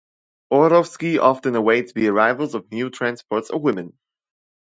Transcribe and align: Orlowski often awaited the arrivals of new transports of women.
Orlowski 0.49 1.19
often 1.19 1.55
awaited 1.55 1.93
the 1.93 2.07
arrivals 2.07 2.55
of 2.55 2.71
new 2.71 2.89
transports 2.89 3.51
of 3.51 3.61
women. 3.61 3.93